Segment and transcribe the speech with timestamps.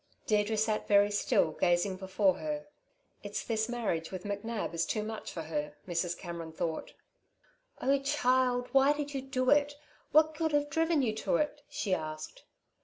[0.25, 2.65] Deirdre sat very still, gazing before her.
[3.21, 6.17] "It's this marriage with McNab is too much for her," Mrs.
[6.17, 6.93] Cameron thought.
[7.79, 9.75] "Oh, child, why did you do it?
[10.11, 12.45] What could have driven you to it?" she asked.